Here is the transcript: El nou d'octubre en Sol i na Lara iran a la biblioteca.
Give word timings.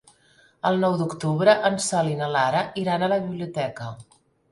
El 0.69 0.77
nou 0.83 0.95
d'octubre 1.01 1.53
en 1.69 1.77
Sol 1.87 2.09
i 2.13 2.15
na 2.21 2.31
Lara 2.37 2.63
iran 2.85 3.05
a 3.05 3.11
la 3.13 3.21
biblioteca. 3.27 3.91